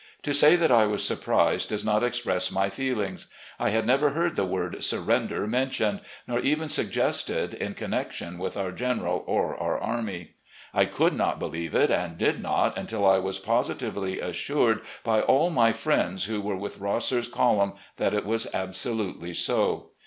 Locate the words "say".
0.33-0.55